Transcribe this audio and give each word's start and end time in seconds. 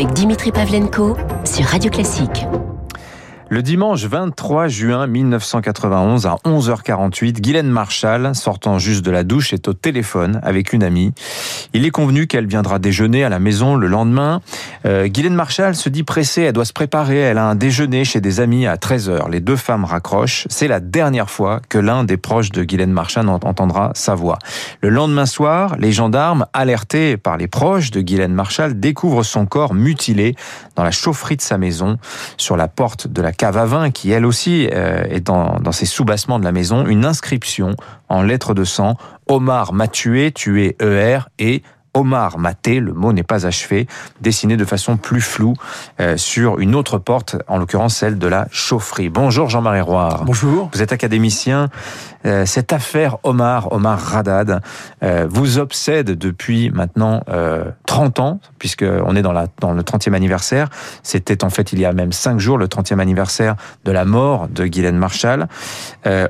avec 0.00 0.14
Dimitri 0.14 0.50
Pavlenko 0.50 1.14
sur 1.44 1.66
Radio 1.66 1.90
Classique. 1.90 2.46
Le 3.52 3.62
dimanche 3.62 4.04
23 4.04 4.68
juin 4.68 5.08
1991 5.08 6.24
à 6.24 6.36
11h48, 6.44 7.40
Guylaine 7.40 7.66
Marshall, 7.66 8.32
sortant 8.36 8.78
juste 8.78 9.04
de 9.04 9.10
la 9.10 9.24
douche, 9.24 9.52
est 9.52 9.66
au 9.66 9.72
téléphone 9.72 10.38
avec 10.44 10.72
une 10.72 10.84
amie. 10.84 11.12
Il 11.72 11.84
est 11.84 11.90
convenu 11.90 12.28
qu'elle 12.28 12.46
viendra 12.46 12.78
déjeuner 12.78 13.24
à 13.24 13.28
la 13.28 13.40
maison 13.40 13.74
le 13.74 13.88
lendemain. 13.88 14.40
Euh, 14.86 15.08
Guylaine 15.08 15.34
Marshall 15.34 15.74
se 15.74 15.88
dit 15.88 16.04
pressée, 16.04 16.42
elle 16.42 16.52
doit 16.52 16.64
se 16.64 16.72
préparer, 16.72 17.18
elle 17.18 17.38
a 17.38 17.44
un 17.44 17.56
déjeuner 17.56 18.04
chez 18.04 18.20
des 18.20 18.38
amis 18.38 18.68
à 18.68 18.76
13h. 18.76 19.28
Les 19.28 19.40
deux 19.40 19.56
femmes 19.56 19.84
raccrochent. 19.84 20.46
C'est 20.48 20.68
la 20.68 20.78
dernière 20.78 21.28
fois 21.28 21.60
que 21.68 21.78
l'un 21.78 22.04
des 22.04 22.18
proches 22.18 22.52
de 22.52 22.62
Guylaine 22.62 22.92
Marshall 22.92 23.28
entendra 23.28 23.90
sa 23.94 24.14
voix. 24.14 24.38
Le 24.80 24.90
lendemain 24.90 25.26
soir, 25.26 25.74
les 25.76 25.90
gendarmes, 25.90 26.46
alertés 26.52 27.16
par 27.16 27.36
les 27.36 27.48
proches 27.48 27.90
de 27.90 28.00
Guylaine 28.00 28.32
Marshall, 28.32 28.78
découvrent 28.78 29.24
son 29.24 29.44
corps 29.44 29.74
mutilé 29.74 30.36
dans 30.76 30.84
la 30.84 30.92
chaufferie 30.92 31.36
de 31.36 31.42
sa 31.42 31.58
maison, 31.58 31.98
sur 32.36 32.56
la 32.56 32.68
porte 32.68 33.08
de 33.08 33.20
la 33.20 33.32
cave 33.40 33.90
qui 33.92 34.10
elle 34.10 34.26
aussi 34.26 34.68
euh, 34.70 35.02
est 35.08 35.26
dans, 35.26 35.58
dans 35.60 35.72
ses 35.72 35.86
sous-bassements 35.86 36.38
de 36.38 36.44
la 36.44 36.52
maison, 36.52 36.86
une 36.86 37.06
inscription 37.06 37.74
en 38.10 38.20
lettres 38.20 38.52
de 38.52 38.64
sang. 38.64 38.96
Omar 39.30 39.72
m'a 39.72 39.88
tué, 39.88 40.30
tué 40.30 40.76
ER 40.78 41.20
et 41.38 41.62
Omar 41.94 42.38
Maté, 42.38 42.78
le 42.78 42.92
mot 42.92 43.12
n'est 43.12 43.24
pas 43.24 43.46
achevé, 43.46 43.86
dessiné 44.20 44.56
de 44.56 44.64
façon 44.64 44.96
plus 44.96 45.20
floue 45.20 45.54
euh, 46.00 46.16
sur 46.16 46.60
une 46.60 46.74
autre 46.74 46.98
porte, 46.98 47.36
en 47.48 47.58
l'occurrence 47.58 47.96
celle 47.96 48.18
de 48.18 48.26
la 48.28 48.46
chaufferie. 48.52 49.08
Bonjour 49.08 49.48
Jean-Marie 49.48 49.80
Roire. 49.80 50.24
Bonjour. 50.24 50.70
Vous 50.72 50.82
êtes 50.82 50.92
académicien. 50.92 51.68
Euh, 52.26 52.44
cette 52.46 52.72
affaire 52.72 53.16
Omar, 53.24 53.72
Omar 53.72 53.98
Radad, 53.98 54.60
euh, 55.02 55.26
vous 55.28 55.58
obsède 55.58 56.10
depuis 56.10 56.70
maintenant 56.70 57.22
30 57.86 58.20
ans, 58.20 58.40
puisqu'on 58.58 59.16
est 59.16 59.22
dans, 59.22 59.32
la, 59.32 59.46
dans 59.60 59.72
le 59.72 59.82
30e 59.82 60.14
anniversaire. 60.14 60.68
C'était 61.02 61.44
en 61.44 61.50
fait 61.50 61.72
il 61.72 61.80
y 61.80 61.84
a 61.84 61.92
même 61.92 62.12
5 62.12 62.38
jours, 62.38 62.58
le 62.58 62.66
30e 62.66 62.98
anniversaire 62.98 63.56
de 63.84 63.90
la 63.92 64.04
mort 64.04 64.48
de 64.48 64.66
Guylaine 64.66 64.96
Marshall. 64.96 65.48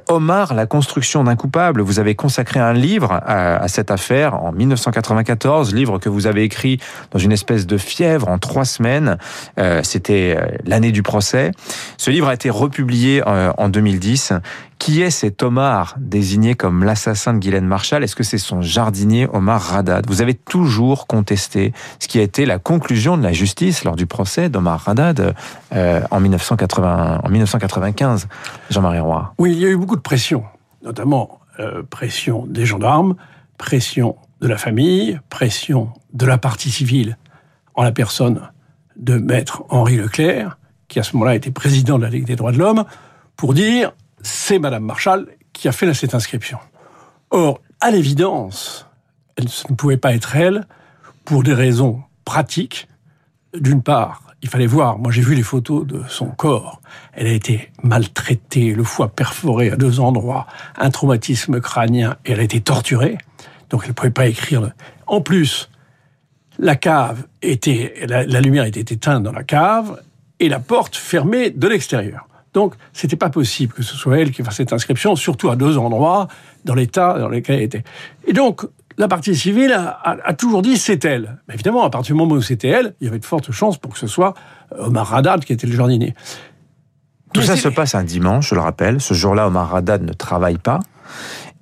Omar, 0.09 0.55
la 0.55 0.67
construction 0.67 1.25
d'un 1.25 1.37
coupable, 1.37 1.81
vous 1.81 1.99
avez 1.99 2.15
consacré 2.15 2.61
un 2.61 2.73
livre 2.73 3.13
à, 3.13 3.57
à 3.57 3.69
cette 3.69 3.91
affaire 3.91 4.43
en 4.43 4.53
1994 4.53 5.50
livre 5.73 5.99
que 5.99 6.09
vous 6.09 6.27
avez 6.27 6.43
écrit 6.43 6.79
dans 7.11 7.19
une 7.19 7.33
espèce 7.33 7.67
de 7.67 7.77
fièvre 7.77 8.29
en 8.29 8.39
trois 8.39 8.65
semaines. 8.65 9.19
Euh, 9.59 9.81
C'était 9.83 10.39
l'année 10.65 10.93
du 10.93 11.03
procès. 11.03 11.53
Ce 11.97 12.11
livre 12.11 12.29
a 12.29 12.35
été 12.35 12.51
republié 12.51 13.23
euh, 13.27 13.53
en 13.59 13.69
2010. 13.69 14.33
Qui 14.79 15.03
est 15.03 15.11
cet 15.11 15.43
Omar 15.43 15.95
désigné 15.99 16.55
comme 16.55 16.85
l'assassin 16.85 17.35
de 17.35 17.39
Guylaine 17.39 17.67
Marshall 17.67 18.03
Est-ce 18.03 18.17
que 18.17 18.23
c'est 18.23 18.39
son 18.39 18.63
jardinier 18.63 19.29
Omar 19.31 19.61
Radad 19.61 20.07
Vous 20.09 20.23
avez 20.23 20.33
toujours 20.33 21.07
contesté 21.07 21.75
ce 21.99 22.09
qui 22.09 22.19
a 22.19 22.23
été 22.23 22.47
la 22.47 22.59
conclusion 22.59 23.19
de 23.19 23.23
la 23.23 23.33
justice 23.33 23.85
lors 23.85 23.95
du 23.95 24.07
procès 24.07 24.49
d'Omar 24.49 24.81
Radad 24.81 25.35
euh, 25.75 26.01
en, 26.11 26.21
1980, 26.21 27.21
en 27.23 27.29
1995, 27.29 28.27
Jean-Marie 28.71 29.01
Roy. 29.01 29.35
Oui, 29.37 29.53
il 29.53 29.59
y 29.59 29.67
a 29.67 29.69
eu 29.69 29.77
beaucoup 29.77 29.97
de 29.97 30.01
pression, 30.01 30.45
notamment 30.83 31.41
euh, 31.59 31.83
pression 31.83 32.47
des 32.47 32.65
gendarmes, 32.65 33.17
pression 33.59 34.17
de 34.41 34.49
la 34.49 34.57
famille, 34.57 35.21
pression 35.29 35.93
de 36.13 36.27
la 36.27 36.39
partie 36.39 36.71
civile 36.71 37.19
en 37.75 37.83
la 37.83 37.93
personne 37.93 38.41
de 38.97 39.17
maître 39.17 39.65
Henri 39.69 39.97
Leclerc, 39.97 40.59
qui 40.89 40.99
à 40.99 41.03
ce 41.03 41.15
moment-là 41.15 41.35
était 41.35 41.51
président 41.51 41.99
de 41.99 42.05
la 42.05 42.11
Ligue 42.11 42.27
des 42.27 42.37
droits 42.37 42.53
de 42.53 42.59
l'homme, 42.59 42.85
pour 43.37 43.55
dire 43.55 43.93
c'est 44.23 44.59
Madame 44.59 44.85
Marshall 44.85 45.29
qui 45.53 45.69
a 45.69 45.73
fait 45.73 45.93
cette 45.95 46.15
inscription. 46.15 46.59
Or, 47.31 47.61
à 47.81 47.91
l'évidence, 47.91 48.87
elle 49.37 49.47
ne 49.71 49.75
pouvait 49.75 49.97
pas 49.97 50.15
être 50.15 50.37
elle 50.37 50.67
pour 51.25 51.43
des 51.43 51.55
raisons 51.55 52.03
pratiques. 52.25 52.89
D'une 53.55 53.83
part, 53.83 54.23
il 54.43 54.49
fallait 54.49 54.67
voir, 54.67 54.99
moi 54.99 55.13
j'ai 55.13 55.23
vu 55.23 55.35
les 55.35 55.43
photos 55.43 55.87
de 55.87 56.03
son 56.09 56.27
corps, 56.27 56.81
elle 57.13 57.27
a 57.27 57.33
été 57.33 57.71
maltraitée, 57.83 58.75
le 58.75 58.85
foie 58.85 59.09
perforé 59.09 59.71
à 59.71 59.77
deux 59.77 60.01
endroits, 60.01 60.47
un 60.77 60.91
traumatisme 60.91 61.61
crânien, 61.61 62.17
et 62.25 62.33
elle 62.33 62.41
a 62.41 62.45
été 62.45 62.61
torturée 62.61 63.19
donc 63.71 63.83
elle 63.85 63.91
ne 63.91 63.95
pouvait 63.95 64.11
pas 64.11 64.27
écrire. 64.27 64.71
En 65.07 65.21
plus, 65.21 65.71
la 66.59 66.77
cave 66.77 67.25
était, 67.43 67.95
la, 68.07 68.41
lumière 68.41 68.65
était 68.65 68.95
éteinte 68.95 69.23
dans 69.23 69.33
la 69.33 69.45
cave 69.45 70.03
et 70.39 70.49
la 70.49 70.61
porte 70.61 70.97
fermée 70.97 71.51
de 71.51 71.69
l'extérieur. 71.69 72.27
Donc, 72.53 72.75
c'était 72.93 73.17
pas 73.17 73.31
possible 73.31 73.73
que 73.73 73.83
ce 73.83 73.97
soit 73.97 74.19
elle 74.19 74.33
qui 74.33 74.43
fasse 74.43 74.57
cette 74.57 74.73
inscription, 74.73 75.15
surtout 75.15 75.51
à 75.51 75.57
deux 75.57 75.79
endroits 75.79 76.27
dans 76.65 76.75
l'état 76.75 77.19
dans 77.19 77.29
lequel 77.29 77.57
elle 77.57 77.63
était. 77.63 77.85
Et 78.27 78.33
donc, 78.33 78.67
la 78.99 79.09
partie 79.09 79.35
civile 79.35 79.73
a, 79.73 80.35
toujours 80.35 80.61
dit 80.61 80.77
c'est 80.77 81.05
elle. 81.05 81.39
Mais 81.49 81.55
évidemment, 81.55 81.85
à 81.85 81.91
partir 81.91 82.15
du 82.15 82.19
moment 82.19 82.35
où 82.35 82.43
c'était 82.43 82.69
elle, 82.69 82.95
il 83.01 83.05
y 83.05 83.09
avait 83.09 83.21
de 83.21 83.25
fortes 83.25 83.53
chances 83.53 83.79
pour 83.79 83.93
que 83.93 83.99
ce 83.99 84.07
soit 84.07 84.35
Omar 84.77 85.15
Haddad 85.15 85.45
qui 85.45 85.53
était 85.53 85.67
le 85.67 85.75
jardinier. 85.75 86.15
Tout 87.33 87.43
ça 87.43 87.57
se 87.57 87.69
passe 87.69 87.95
un 87.95 88.03
dimanche, 88.03 88.51
je 88.51 88.57
le 88.57 88.61
rappelle. 88.61 89.01
Ce 89.01 89.15
jour-là, 89.15 89.47
Omar 89.47 89.75
Haddad 89.75 90.03
ne 90.03 90.13
travaille 90.13 90.59
pas. 90.59 90.81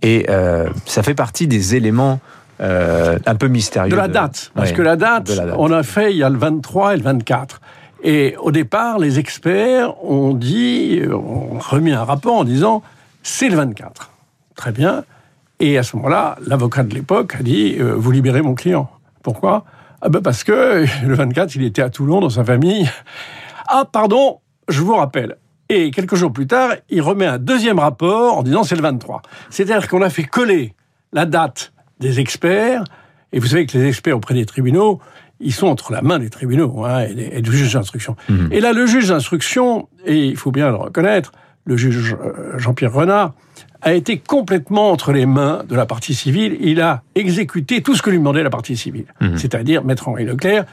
Et 0.03 0.27
euh, 0.29 0.69
ça 0.87 1.03
fait 1.03 1.15
partie 1.15 1.47
des 1.47 1.75
éléments 1.75 2.21
euh, 2.61 3.19
un 3.27 3.35
peu 3.35 3.49
mystérieux. 3.49 3.91
De 3.91 3.97
la 3.97 4.09
date. 4.09 4.51
parce 4.55 4.73
que 4.73 4.83
la 4.83 4.97
date, 4.97 5.31
on 5.57 5.71
a 5.73 5.83
fait, 5.83 6.13
il 6.13 6.19
y 6.19 6.23
a 6.23 6.31
le 6.31 6.39
23 6.39 6.95
et 6.95 6.97
le 6.97 7.03
24. 7.03 7.61
Et 8.03 8.37
au 8.41 8.53
départ, 8.53 8.99
les 8.99 9.19
experts 9.19 10.05
ont 10.05 10.33
dit, 10.33 11.03
ont 11.13 11.59
remis 11.59 11.93
un 11.93 12.05
rapport 12.05 12.37
en 12.37 12.45
disant, 12.45 12.83
c'est 13.23 13.49
le 13.49 13.57
24. 13.57 14.11
Très 14.55 14.73
bien. 14.73 15.05
Et 15.61 15.79
à 15.79 15.83
ce 15.83 15.97
moment-là, 15.97 16.37
l'avocat 16.47 16.85
de 16.85 16.95
l'époque 16.95 17.37
a 17.39 17.43
dit, 17.43 17.77
euh, 17.79 17.95
vous 17.97 18.11
libérez 18.13 18.43
mon 18.43 18.55
client. 18.55 18.89
Pourquoi? 19.23 19.65
Ah 20.01 20.09
ben 20.09 20.21
Parce 20.21 20.45
que 20.45 20.85
le 21.07 21.15
24, 21.15 21.57
il 21.57 21.65
était 21.65 21.83
à 21.83 21.91
Toulon 21.91 22.21
dans 22.21 22.31
sa 22.31 22.45
famille. 22.45 22.89
Ah, 23.67 23.85
pardon, 23.91 24.41
je 24.69 24.81
vous 24.81 24.95
rappelle, 24.95 25.37
et 25.69 25.91
quelques 25.91 26.15
jours 26.15 26.33
plus 26.33 26.47
tard, 26.47 26.73
il 26.89 27.03
remet 27.03 27.27
un 27.27 27.39
deuxième 27.39 27.79
rapport 27.79 28.39
en 28.39 28.43
disant 28.43 28.63
c'est 28.65 28.77
le 28.77 28.83
23. 28.83 29.23
C'est-à-dire 29.51 29.89
qu'on 29.89 30.03
a 30.03 30.11
fait 30.11 30.25
coller 30.25 30.75
la 31.13 31.27
date 31.27 31.73
des 32.01 32.21
experts, 32.21 32.85
et 33.33 33.39
vous 33.39 33.47
savez 33.47 33.67
que 33.67 33.77
les 33.77 33.87
experts 33.87 34.17
auprès 34.17 34.35
des 34.35 34.47
tribunaux, 34.47 35.01
ils 35.41 35.53
sont 35.53 35.67
entre 35.67 35.93
la 35.93 36.03
main 36.03 36.19
des 36.19 36.31
tribunaux 36.31 36.85
hein, 36.85 37.05
et, 37.05 37.43
du 37.43 37.57
juge 37.57 37.75
d'instruction. 37.75 38.17
Mhm. 38.29 38.49
Et 38.51 38.61
là, 38.61 38.73
le 38.73 38.87
juge 38.87 39.09
d'instruction, 39.09 39.89
et 40.05 40.27
il 40.27 40.37
faut 40.37 40.51
bien 40.51 40.71
le 40.71 40.77
reconnaître, 40.77 41.33
le 41.65 41.77
juge 41.77 42.17
euh, 42.21 42.59
Jean-Pierre 42.59 42.93
Renard, 42.93 43.35
a 43.83 43.95
été 43.95 44.19
complètement 44.19 44.91
entre 44.91 45.13
les 45.13 45.27
mains 45.27 45.63
de 45.69 45.77
la 45.77 45.87
partie 45.87 46.15
civile. 46.15 46.57
Il 46.61 46.81
a 46.81 47.03
exécuté 47.15 47.83
tout 47.83 47.95
ce 47.95 48.03
que 48.03 48.11
lui 48.11 48.19
demandait 48.19 48.43
la 48.43 48.51
partie 48.51 48.77
civile. 48.77 49.07
Mhm. 49.21 49.37
C'est-à-dire, 49.37 49.85
Maître 49.85 50.09
Henri 50.09 50.25
Leclerc, 50.25 50.65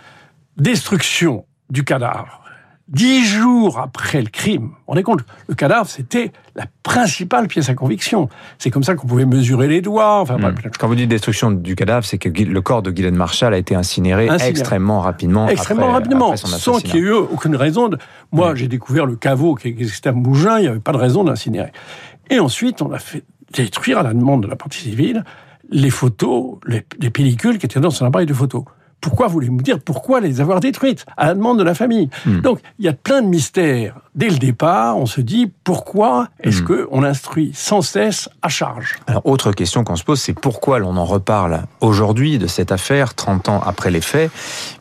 destruction 0.57 1.45
du 1.69 1.83
cadavre, 1.83 2.41
Dix 2.88 3.25
jours 3.25 3.79
après 3.79 4.22
le 4.22 4.28
crime, 4.28 4.73
on 4.85 4.96
est 4.96 5.01
compte, 5.01 5.22
le 5.47 5.56
cadavre, 5.56 5.90
c'était 5.90 6.31
la 6.56 6.66
principale 6.84 7.47
pièce 7.47 7.68
à 7.68 7.73
conviction. 7.73 8.29
C'est 8.59 8.69
comme 8.69 8.84
ça 8.84 8.94
qu'on 8.94 9.07
pouvait 9.07 9.25
mesurer 9.25 9.68
les 9.68 9.81
doigts. 9.81 10.19
Enfin, 10.19 10.38
hmm. 10.38 10.56
Quand 10.78 10.88
vous 10.88 10.94
dites 10.94 11.09
destruction 11.09 11.50
du 11.50 11.75
cadavre, 11.75 12.06
c'est 12.06 12.19
que 12.19 12.29
le 12.29 12.62
corps 12.62 12.84
de 12.84 12.91
Guylaine 12.91 13.16
Marshall 13.16 13.56
a 13.56 13.57
été 13.57 13.74
incinéré, 13.74 14.29
extrêmement 14.40 15.00
rapidement. 15.00 15.47
Extrêmement 15.47 15.91
rapidement, 15.91 16.35
sans 16.38 16.79
qu'il 16.79 16.95
y 16.95 16.97
ait 17.00 17.01
eu 17.01 17.12
aucune 17.12 17.56
raison. 17.56 17.88
De... 17.90 17.97
Moi, 18.31 18.53
hmm. 18.53 18.56
j'ai 18.56 18.68
découvert 18.68 19.07
le 19.07 19.16
caveau 19.16 19.56
qui 19.56 19.69
existait 19.69 20.09
à 20.09 20.13
Mougin, 20.13 20.59
il 20.59 20.62
n'y 20.62 20.68
avait 20.68 20.79
pas 20.79 20.91
de 20.91 20.97
raison 20.97 21.24
d'incinérer. 21.24 21.72
Et 22.29 22.40
ensuite, 22.40 22.84
on 22.84 22.91
a 22.91 23.00
fait 23.00 23.24
détruire 23.51 23.97
à 23.97 24.03
la 24.03 24.13
demande 24.13 24.44
de 24.44 24.47
la 24.47 24.56
partie 24.56 24.81
civile 24.81 25.24
les 25.72 25.90
photos, 25.90 26.57
les, 26.68 26.85
les 27.00 27.09
pellicules 27.09 27.57
qui 27.57 27.66
étaient 27.66 27.79
dans 27.79 27.90
son 27.90 28.06
appareil 28.06 28.28
de 28.28 28.34
photo 28.34 28.66
pourquoi 29.05 29.27
voulez-vous 29.27 29.57
dire 29.57 29.79
pourquoi 29.79 30.19
les 30.19 30.41
avoir 30.41 30.59
détruites 30.59 31.05
à 31.16 31.27
la 31.27 31.35
demande 31.35 31.59
de 31.59 31.63
la 31.63 31.75
famille 31.75 32.09
hmm. 32.25 32.41
Donc 32.41 32.59
il 32.79 32.85
y 32.85 32.88
a 32.88 32.93
plein 32.93 33.21
de 33.21 33.27
mystères. 33.27 33.99
Dès 34.16 34.29
le 34.29 34.38
départ, 34.38 34.97
on 34.97 35.05
se 35.05 35.21
dit 35.21 35.51
pourquoi 35.63 36.29
est-ce 36.39 36.63
hmm. 36.63 36.66
que 36.66 36.88
on 36.89 37.03
instruit 37.03 37.51
sans 37.53 37.83
cesse 37.83 38.29
à 38.41 38.49
charge? 38.49 38.95
Alors 39.05 39.21
autre 39.27 39.51
question 39.51 39.83
qu'on 39.83 39.95
se 39.95 40.03
pose, 40.03 40.19
c'est 40.19 40.33
pourquoi 40.33 40.79
l'on 40.79 40.97
en 40.97 41.05
reparle 41.05 41.65
aujourd'hui 41.81 42.39
de 42.39 42.47
cette 42.47 42.71
affaire 42.71 43.13
30 43.13 43.47
ans 43.50 43.62
après 43.63 43.91
les 43.91 44.01
faits? 44.01 44.31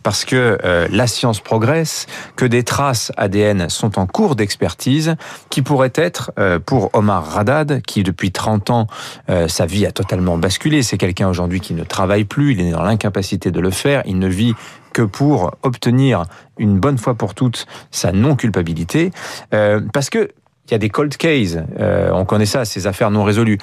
Parce 0.02 0.24
que 0.24 0.56
euh, 0.64 0.88
la 0.90 1.06
science 1.06 1.40
progresse, 1.40 2.06
que 2.34 2.46
des 2.46 2.62
traces 2.62 3.12
ADN 3.18 3.68
sont 3.68 3.98
en 3.98 4.06
cours 4.06 4.36
d'expertise 4.36 5.16
qui 5.50 5.60
pourraient 5.60 5.92
être 5.94 6.32
euh, 6.38 6.58
pour 6.58 6.88
Omar 6.94 7.26
Radad 7.26 7.82
qui 7.82 8.02
depuis 8.04 8.32
30 8.32 8.70
ans 8.70 8.86
euh, 9.28 9.48
sa 9.48 9.66
vie 9.66 9.84
a 9.84 9.92
totalement 9.92 10.38
basculé, 10.38 10.82
c'est 10.82 10.96
quelqu'un 10.96 11.28
aujourd'hui 11.28 11.60
qui 11.60 11.74
ne 11.74 11.84
travaille 11.84 12.24
plus, 12.24 12.52
il 12.52 12.60
est 12.62 12.70
dans 12.70 12.82
l'incapacité 12.82 13.50
de 13.50 13.60
le 13.60 13.70
faire, 13.70 14.02
il 14.06 14.13
ne 14.18 14.28
vit 14.28 14.54
que 14.92 15.02
pour 15.02 15.52
obtenir 15.62 16.24
une 16.58 16.78
bonne 16.78 16.98
fois 16.98 17.14
pour 17.14 17.34
toutes 17.34 17.66
sa 17.90 18.12
non-culpabilité, 18.12 19.10
euh, 19.52 19.80
parce 19.92 20.10
que 20.10 20.30
il 20.66 20.72
y 20.72 20.74
a 20.74 20.78
des 20.78 20.88
cold 20.88 21.14
cases, 21.16 21.58
euh, 21.78 22.10
on 22.12 22.24
connaît 22.24 22.46
ça, 22.46 22.64
ces 22.64 22.86
affaires 22.86 23.10
non 23.10 23.22
résolues 23.22 23.58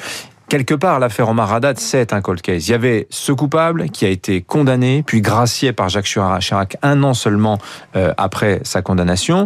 quelque 0.52 0.74
part, 0.74 1.00
l'affaire 1.00 1.30
Omar 1.30 1.54
Haddad, 1.54 1.80
c'est 1.80 2.12
un 2.12 2.20
cold 2.20 2.42
case. 2.42 2.68
Il 2.68 2.72
y 2.72 2.74
avait 2.74 3.08
ce 3.10 3.32
coupable 3.32 3.90
qui 3.90 4.04
a 4.04 4.10
été 4.10 4.42
condamné, 4.42 5.02
puis 5.02 5.22
gracié 5.22 5.72
par 5.72 5.88
Jacques 5.88 6.04
Chirac 6.04 6.76
un 6.82 7.04
an 7.04 7.14
seulement 7.14 7.58
euh, 7.96 8.14
après 8.18 8.60
sa 8.64 8.82
condamnation. 8.82 9.46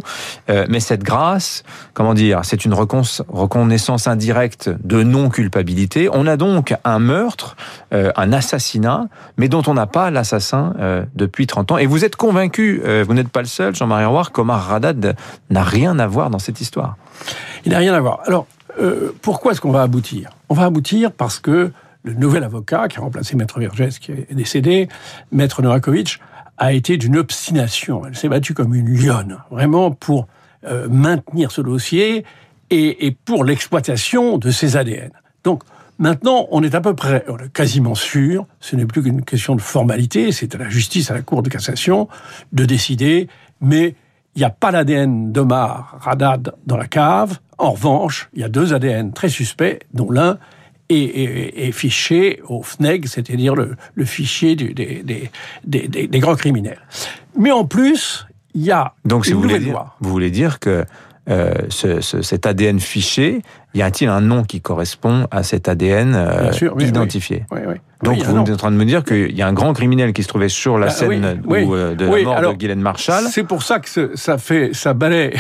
Euh, 0.49 0.65
mais 0.67 0.79
cette 0.79 1.03
grâce, 1.03 1.61
comment 1.93 2.15
dire, 2.15 2.39
c'est 2.41 2.65
une 2.65 2.73
reconnaissance 2.73 4.07
indirecte 4.07 4.71
de 4.83 5.03
non-culpabilité. 5.03 6.09
On 6.11 6.25
a 6.25 6.37
donc 6.37 6.73
un 6.83 6.97
meurtre 6.97 7.55
euh, 7.93 8.11
un 8.15 8.33
assassinat, 8.33 9.05
mais 9.37 9.47
dont 9.47 9.61
on 9.67 9.75
n'a 9.75 9.85
pas 9.85 10.09
l'assassin 10.09 10.73
depuis 11.13 11.45
30 11.45 11.73
ans. 11.73 11.77
Et 11.77 11.85
vous 11.85 12.03
êtes 12.03 12.15
convaincu, 12.15 12.81
vous 13.05 13.13
n'êtes 13.13 13.29
pas 13.29 13.41
le 13.41 13.47
seul, 13.47 13.75
Jean-Marie 13.75 14.05
Roire, 14.05 14.31
qu'Omar 14.31 14.73
Haddad 14.73 15.15
n'a 15.51 15.63
rien 15.63 15.99
à 15.99 16.07
voir 16.07 16.31
dans 16.31 16.39
cette 16.39 16.61
histoire. 16.61 16.95
Il 17.65 17.73
n'a 17.73 17.77
rien 17.77 17.93
à 17.93 17.99
voir. 17.99 18.21
Alors, 18.25 18.47
pourquoi 19.21 19.51
est-ce 19.51 19.61
qu'on 19.61 19.71
va 19.71 19.81
aboutir? 19.81 20.31
On 20.49 20.53
va 20.53 20.63
aboutir 20.63 21.11
parce 21.11 21.39
que 21.39 21.71
le 22.03 22.13
nouvel 22.13 22.43
avocat 22.43 22.87
qui 22.87 22.97
a 22.97 23.01
remplacé 23.01 23.35
Maître 23.35 23.59
Vergès, 23.59 23.99
qui 23.99 24.11
est 24.11 24.33
décédé, 24.33 24.87
Maître 25.31 25.61
Novakovic, 25.61 26.19
a 26.57 26.71
été 26.71 26.97
d'une 26.97 27.17
obstination. 27.17 28.05
Elle 28.05 28.15
s'est 28.15 28.29
battue 28.29 28.53
comme 28.53 28.75
une 28.75 28.95
lionne, 28.95 29.39
vraiment 29.51 29.91
pour 29.91 30.27
euh, 30.65 30.87
maintenir 30.89 31.51
ce 31.51 31.61
dossier 31.61 32.23
et, 32.69 33.07
et 33.07 33.11
pour 33.11 33.43
l'exploitation 33.43 34.37
de 34.37 34.51
ses 34.51 34.77
ADN. 34.77 35.11
Donc, 35.43 35.63
Maintenant, 35.97 36.47
on 36.51 36.61
est 36.61 36.75
à 36.75 36.81
peu 36.81 36.93
près, 36.93 37.23
on 37.29 37.37
est 37.37 37.53
quasiment 37.53 37.95
sûr, 37.95 38.45
ce 38.59 38.75
n'est 38.75 38.85
plus 38.85 39.01
qu'une 39.01 39.23
question 39.23 39.55
de 39.55 39.61
formalité, 39.61 40.33
c'est 40.33 40.53
à 40.53 40.57
la 40.57 40.67
justice, 40.67 41.09
à 41.09 41.13
la 41.13 41.21
Cour 41.21 41.41
de 41.41 41.49
cassation, 41.49 42.09
de 42.51 42.65
décider, 42.65 43.29
mais 43.61 43.95
il 44.35 44.39
n'y 44.39 44.43
a 44.43 44.49
pas 44.49 44.71
l'ADN 44.71 45.31
d'Omar 45.31 45.95
Radad 46.01 46.53
dans 46.65 46.75
la 46.75 46.87
cave. 46.87 47.39
En 47.57 47.71
revanche, 47.71 48.29
il 48.33 48.41
y 48.41 48.43
a 48.43 48.49
deux 48.49 48.73
ADN 48.73 49.13
très 49.13 49.29
suspects, 49.29 49.79
dont 49.93 50.11
l'un 50.11 50.37
est, 50.89 51.71
fiché 51.71 52.41
au 52.47 52.61
FNEG, 52.61 53.07
c'est-à-dire 53.07 53.55
le, 53.55 53.75
fichier 54.05 54.55
des, 54.55 55.03
des, 55.63 55.87
des, 55.87 56.19
grands 56.19 56.35
criminels. 56.35 56.79
Mais 57.37 57.51
en 57.51 57.65
plus, 57.65 58.27
il 58.53 58.63
y 58.63 58.71
a 58.71 58.93
Donc, 59.03 59.27
une 59.27 59.35
vous 59.35 59.41
voulez 59.41 59.59
dire, 59.59 59.85
Vous 59.99 60.09
voulez 60.09 60.31
dire 60.31 60.59
que 60.59 60.85
euh, 61.27 61.53
ce, 61.69 62.01
cet 62.01 62.45
ADN 62.45 62.79
fiché, 62.79 63.41
y 63.73 63.81
a-t-il 63.81 64.09
un 64.09 64.21
nom 64.21 64.43
qui 64.43 64.61
correspond 64.61 65.27
à 65.31 65.41
cet 65.41 65.67
ADN 65.67 66.13
euh, 66.13 66.51
identifié? 66.79 67.45
Oui, 67.51 67.61
oui, 67.67 67.75
Donc 68.03 68.23
vous 68.23 68.41
êtes 68.41 68.49
en 68.49 68.57
train 68.57 68.71
de 68.71 68.77
me 68.77 68.85
dire 68.85 69.03
qu'il 69.03 69.35
y 69.35 69.41
a 69.41 69.47
un 69.47 69.53
grand 69.53 69.73
criminel 69.73 70.13
qui 70.13 70.21
se 70.21 70.27
trouvait 70.27 70.49
sur 70.49 70.77
la 70.77 70.87
bah, 70.87 70.91
scène 70.91 71.41
euh, 71.49 71.95
de 71.95 72.05
la 72.05 72.23
mort 72.23 72.41
de 72.41 72.57
Guylaine 72.57 72.79
Marshall. 72.79 73.23
C'est 73.31 73.43
pour 73.43 73.63
ça 73.63 73.79
que 73.79 74.15
ça 74.15 74.37
fait, 74.37 74.69
ça 74.73 74.93
balaie 74.93 75.33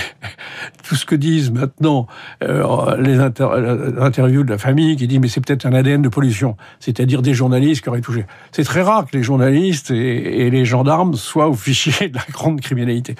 tout 0.87 0.95
ce 0.95 1.05
que 1.05 1.15
disent 1.15 1.51
maintenant 1.51 2.07
les 2.41 3.19
interviews 3.19 4.43
de 4.43 4.49
la 4.49 4.57
famille 4.57 4.95
qui 4.95 5.07
disent 5.07 5.19
mais 5.19 5.27
c'est 5.27 5.41
peut-être 5.41 5.65
un 5.65 5.73
ADN 5.73 6.01
de 6.01 6.09
pollution, 6.09 6.57
c'est-à-dire 6.79 7.21
des 7.21 7.33
journalistes 7.33 7.83
qui 7.83 7.89
auraient 7.89 8.01
touché. 8.01 8.25
C'est 8.51 8.63
très 8.63 8.81
rare 8.81 9.05
que 9.05 9.17
les 9.17 9.23
journalistes 9.23 9.91
et 9.91 10.49
les 10.49 10.65
gendarmes 10.65 11.15
soient 11.15 11.47
au 11.47 11.53
fichier 11.53 12.09
de 12.09 12.15
la 12.15 12.25
grande 12.31 12.61
criminalité. 12.61 13.15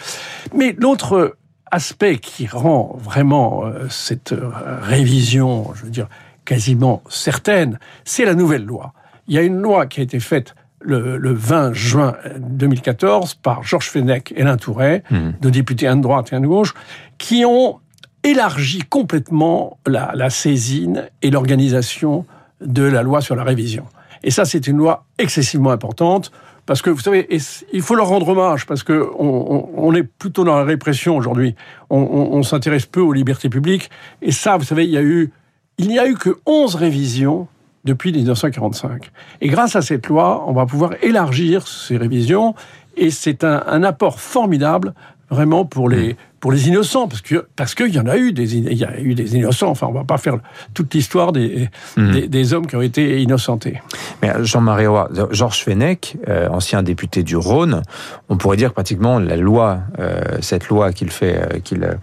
Mais 0.53 0.75
l'autre 0.77 1.36
aspect 1.71 2.18
qui 2.18 2.47
rend 2.47 2.97
vraiment 3.01 3.65
euh, 3.65 3.88
cette 3.89 4.33
euh, 4.33 4.50
révision, 4.81 5.74
je 5.75 5.83
veux 5.83 5.89
dire, 5.89 6.07
quasiment 6.45 7.01
certaine, 7.09 7.80
c'est 8.03 8.25
la 8.25 8.36
nouvelle 8.36 8.65
loi. 8.65 8.94
Il 9.27 9.36
y 9.36 9.38
a 9.38 9.42
une 9.42 9.59
loi 9.59 9.88
qui 9.88 10.00
a 10.00 10.03
été 10.03 10.19
faite 10.19 10.56
le, 10.85 11.33
20 11.33 11.73
juin 11.73 12.15
2014 12.39 13.35
par 13.35 13.63
Georges 13.63 13.89
Fenech 13.89 14.33
et 14.35 14.41
Alain 14.41 14.57
Touret, 14.57 15.03
mmh. 15.09 15.17
deux 15.41 15.51
députés, 15.51 15.87
un 15.87 15.97
de 15.97 16.01
droite 16.01 16.31
et 16.31 16.35
un 16.35 16.41
de 16.41 16.47
gauche, 16.47 16.73
qui 17.17 17.45
ont 17.45 17.79
élargi 18.23 18.79
complètement 18.89 19.77
la, 19.85 20.11
la 20.15 20.29
saisine 20.29 21.09
et 21.21 21.29
l'organisation 21.29 22.25
de 22.61 22.83
la 22.83 23.03
loi 23.03 23.21
sur 23.21 23.35
la 23.35 23.43
révision. 23.43 23.85
Et 24.23 24.31
ça, 24.31 24.45
c'est 24.45 24.67
une 24.67 24.77
loi 24.77 25.05
excessivement 25.17 25.71
importante 25.71 26.31
parce 26.65 26.81
que 26.81 26.89
vous 26.89 26.99
savez, 26.99 27.27
il 27.73 27.81
faut 27.81 27.93
leur 27.93 28.07
rendre 28.07 28.27
hommage 28.29 28.65
parce 28.65 28.81
que 28.81 29.07
on, 29.19 29.69
on, 29.75 29.93
est 29.93 30.03
plutôt 30.03 30.43
dans 30.43 30.55
la 30.55 30.63
répression 30.63 31.15
aujourd'hui. 31.15 31.55
On, 31.91 31.99
on 31.99 32.41
s'intéresse 32.41 32.87
peu 32.87 33.01
aux 33.01 33.13
libertés 33.13 33.49
publiques 33.49 33.91
et 34.23 34.31
ça, 34.31 34.57
vous 34.57 34.63
savez, 34.63 34.85
il 34.85 34.89
y 34.89 34.97
a 34.97 35.03
eu, 35.03 35.31
il 35.77 35.89
n'y 35.89 35.99
a 35.99 36.07
eu 36.07 36.15
que 36.15 36.39
11 36.47 36.73
révisions 36.73 37.47
depuis 37.85 38.11
1945. 38.11 39.11
Et 39.41 39.47
grâce 39.47 39.75
à 39.75 39.81
cette 39.81 40.07
loi, 40.07 40.43
on 40.47 40.53
va 40.53 40.65
pouvoir 40.65 40.91
élargir 41.01 41.67
ces 41.67 41.97
révisions 41.97 42.55
et 42.97 43.11
c'est 43.11 43.43
un, 43.43 43.63
un 43.67 43.83
apport 43.83 44.19
formidable 44.19 44.93
vraiment 45.29 45.65
pour 45.65 45.89
les, 45.89 46.13
mmh 46.13 46.17
pour 46.45 46.51
les 46.51 46.68
innocents, 46.68 47.07
parce 47.07 47.24
que 47.24 47.47
parce 47.56 47.74
qu'il 47.74 47.92
y 47.92 48.00
en 48.00 48.06
a 48.06 48.18
eu 48.18 48.31
des 48.31 48.56
il 48.56 48.77
y 48.77 48.86
a 48.86 49.00
eu 49.00 49.15
des 49.15 49.36
innocents. 49.36 49.71
Enfin, 49.71 49.88
on 49.89 49.94
va 49.94 50.03
pas 50.03 50.19
faire 50.19 50.38
toute 50.75 50.94
l'histoire 50.94 51.31
des, 51.31 51.69
mhm. 51.97 52.27
des, 52.27 52.53
hommes 52.53 52.68
qui 52.68 52.75
ont 52.75 52.83
été 52.83 53.19
innocentés. 53.19 53.81
Mais 54.21 54.30
euh, 54.30 54.44
Jean-Marie 54.44 54.86
Roy, 54.86 55.09
Georges 55.31 55.63
Fenech, 55.63 56.18
euh, 56.27 56.47
ancien 56.50 56.83
député 56.83 57.24
du 57.24 57.36
Rhône, 57.36 57.81
on 58.30 58.38
pourrait 58.38 58.57
dire 58.57 58.69
que 58.69 58.75
pratiquement 58.75 59.18
la 59.18 59.38
loi, 59.38 59.80
euh, 59.97 60.21
cette 60.42 60.69
loi 60.69 60.94
qu'il 60.94 61.09
fait, 61.09 61.63
qu'il 61.63 61.97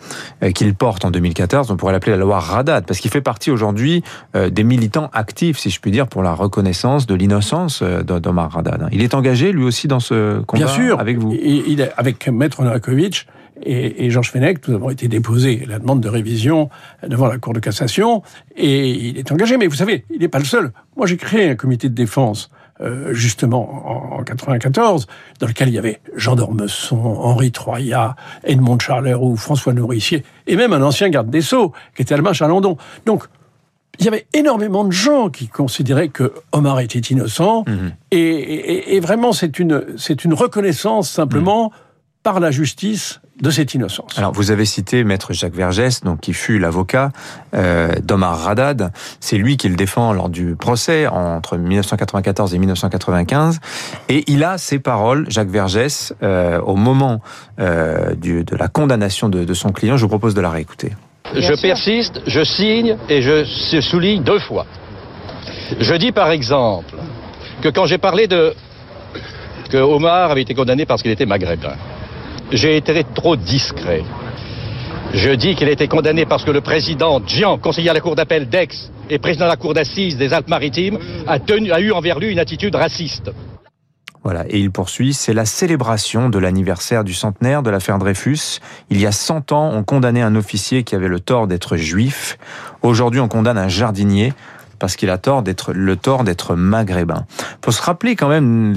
qu'il 0.56 0.74
porte 0.74 1.04
en 1.04 1.12
2014, 1.12 1.70
on 1.70 1.76
pourrait 1.76 1.92
l'appeler 1.92 2.16
la 2.16 2.24
loi 2.24 2.40
Radad, 2.40 2.84
parce 2.84 2.98
qu'il 2.98 3.12
fait 3.12 3.20
partie 3.20 3.52
aujourd'hui 3.52 4.02
des 4.34 4.64
militants 4.64 5.08
actifs, 5.12 5.58
si 5.58 5.70
je 5.70 5.78
puis 5.78 5.92
dire, 5.92 6.08
pour 6.08 6.24
la 6.24 6.34
reconnaissance 6.34 7.06
de 7.06 7.14
l'innocence 7.14 7.80
d'Omar 7.80 8.50
Radad. 8.50 8.88
Il 8.90 9.02
est 9.02 9.14
engagé 9.14 9.52
lui 9.52 9.62
aussi 9.62 9.86
dans 9.86 10.00
ce 10.00 10.40
combat 10.40 10.64
Bien 10.64 10.74
sûr, 10.74 10.98
avec 10.98 11.18
vous? 11.18 11.32
Il 11.32 11.80
est 11.80 11.92
avec 11.96 12.26
Maître 12.26 12.64
Novakovic 12.64 13.28
et, 13.64 14.10
Georges 14.10 14.30
Fenech, 14.30 14.66
nous 14.68 14.74
avons 14.74 14.90
été 14.90 15.08
déposés 15.08 15.64
la 15.68 15.78
demande 15.78 16.00
de 16.00 16.08
révision 16.08 16.68
devant 17.06 17.26
la 17.26 17.38
Cour 17.38 17.52
de 17.52 17.60
cassation, 17.60 18.22
et 18.56 18.90
il 18.90 19.18
est 19.18 19.30
engagé. 19.32 19.56
Mais 19.56 19.66
vous 19.66 19.76
savez, 19.76 20.04
il 20.10 20.20
n'est 20.20 20.28
pas 20.28 20.38
le 20.38 20.44
seul. 20.44 20.72
Moi, 20.96 21.06
j'ai 21.06 21.16
créé 21.16 21.48
un 21.48 21.54
comité 21.54 21.88
de 21.88 21.94
défense 21.94 22.50
euh, 22.80 23.14
justement 23.14 24.16
en, 24.18 24.24
94, 24.24 25.06
dans 25.38 25.46
lequel 25.46 25.68
il 25.68 25.74
y 25.74 25.78
avait 25.78 26.00
Jean 26.16 26.34
d'Ormesson, 26.34 26.96
Henri 26.96 27.52
Troyat, 27.52 28.16
Edmond 28.44 28.78
Charleroux, 28.78 29.36
François 29.36 29.72
Nourricier, 29.72 30.24
et 30.46 30.56
même 30.56 30.72
un 30.72 30.82
ancien 30.82 31.08
garde 31.08 31.30
des 31.30 31.42
Sceaux, 31.42 31.72
qui 31.94 32.02
était 32.02 32.14
Alma 32.14 32.32
Chalandon. 32.32 32.76
Donc, 33.06 33.24
il 33.98 34.06
y 34.06 34.08
avait 34.08 34.26
énormément 34.32 34.84
de 34.84 34.90
gens 34.90 35.28
qui 35.28 35.48
considéraient 35.48 36.08
que 36.08 36.32
Omar 36.50 36.80
était 36.80 36.98
innocent, 36.98 37.64
mhm. 37.68 37.92
et, 38.10 38.98
vraiment 39.00 39.32
c'est 39.32 39.58
une, 39.58 39.84
c'est 39.96 40.24
une 40.24 40.34
reconnaissance 40.34 41.10
simplement 41.10 41.66
mhm. 41.66 41.76
Par 42.22 42.40
la 42.40 42.50
justice 42.50 43.20
de 43.40 43.50
cette 43.50 43.74
innocence. 43.74 44.16
Alors, 44.16 44.32
vous 44.32 44.52
avez 44.52 44.64
cité 44.64 45.02
Maître 45.02 45.32
Jacques 45.32 45.54
Vergès, 45.54 46.02
donc 46.04 46.20
qui 46.20 46.32
fut 46.32 46.58
l'avocat 46.58 47.10
euh, 47.54 47.92
d'Omar 48.00 48.38
Radad. 48.38 48.92
C'est 49.18 49.36
lui 49.36 49.56
qui 49.56 49.68
le 49.68 49.74
défend 49.74 50.12
lors 50.12 50.28
du 50.28 50.54
procès 50.54 51.08
entre 51.08 51.56
1994 51.56 52.54
et 52.54 52.58
1995. 52.58 53.58
Et 54.08 54.22
il 54.28 54.44
a 54.44 54.58
ces 54.58 54.78
paroles, 54.78 55.26
Jacques 55.28 55.48
Vergès, 55.48 56.14
euh, 56.22 56.60
au 56.60 56.76
moment 56.76 57.20
euh, 57.58 58.14
du, 58.14 58.44
de 58.44 58.56
la 58.56 58.68
condamnation 58.68 59.28
de, 59.28 59.44
de, 59.44 59.54
son 59.54 59.70
client. 59.70 59.96
Je 59.96 60.02
vous 60.02 60.08
propose 60.08 60.34
de 60.34 60.40
la 60.40 60.50
réécouter. 60.50 60.92
Je 61.34 61.60
persiste, 61.60 62.20
je 62.26 62.44
signe 62.44 62.96
et 63.08 63.22
je 63.22 63.80
souligne 63.80 64.22
deux 64.22 64.38
fois. 64.38 64.66
Je 65.80 65.94
dis 65.94 66.12
par 66.12 66.30
exemple 66.30 66.94
que 67.62 67.68
quand 67.68 67.86
j'ai 67.86 67.98
parlé 67.98 68.26
de 68.28 68.54
que 69.70 69.78
Omar 69.78 70.30
avait 70.30 70.42
été 70.42 70.54
condamné 70.54 70.84
parce 70.84 71.00
qu'il 71.02 71.10
était 71.10 71.24
maghrébin, 71.24 71.76
j'ai 72.52 72.76
été 72.76 73.04
trop 73.14 73.36
discret. 73.36 74.02
Je 75.14 75.30
dis 75.30 75.54
qu'il 75.54 75.68
a 75.68 75.72
été 75.72 75.88
condamné 75.88 76.24
parce 76.24 76.44
que 76.44 76.50
le 76.50 76.60
président 76.60 77.20
Jean, 77.26 77.58
conseiller 77.58 77.90
à 77.90 77.94
la 77.94 78.00
cour 78.00 78.14
d'appel 78.14 78.48
d'Aix 78.48 78.68
et 79.10 79.18
président 79.18 79.44
de 79.44 79.50
la 79.50 79.56
cour 79.56 79.74
d'assises 79.74 80.16
des 80.16 80.32
Alpes-Maritimes, 80.32 80.98
a, 81.26 81.34
a 81.34 81.80
eu 81.80 81.92
envers 81.92 82.18
lui 82.18 82.30
une 82.30 82.38
attitude 82.38 82.74
raciste. 82.74 83.30
Voilà, 84.24 84.44
et 84.48 84.60
il 84.60 84.70
poursuit, 84.70 85.14
c'est 85.14 85.34
la 85.34 85.44
célébration 85.44 86.28
de 86.28 86.38
l'anniversaire 86.38 87.02
du 87.02 87.12
centenaire 87.12 87.62
de 87.64 87.70
l'affaire 87.70 87.98
Dreyfus. 87.98 88.60
Il 88.88 89.00
y 89.00 89.06
a 89.06 89.12
100 89.12 89.50
ans, 89.50 89.70
on 89.74 89.82
condamnait 89.82 90.22
un 90.22 90.36
officier 90.36 90.84
qui 90.84 90.94
avait 90.94 91.08
le 91.08 91.18
tort 91.18 91.48
d'être 91.48 91.76
juif. 91.76 92.38
Aujourd'hui, 92.82 93.18
on 93.18 93.26
condamne 93.26 93.58
un 93.58 93.68
jardinier 93.68 94.32
parce 94.82 94.96
qu'il 94.96 95.10
a 95.10 95.16
tort 95.18 95.44
d'être 95.44 95.72
le 95.72 95.94
tort 95.94 96.24
d'être 96.24 96.56
maghrébin. 96.56 97.24
Faut 97.64 97.70
se 97.70 97.80
rappeler 97.80 98.16
quand 98.16 98.26
même 98.26 98.74